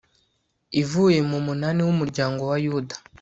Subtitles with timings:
[0.81, 2.95] ivuye mu munani w'umuryango wa yuda